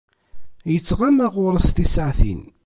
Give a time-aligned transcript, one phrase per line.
[0.71, 2.41] Yettɣama ɣur-s tisaɛtin.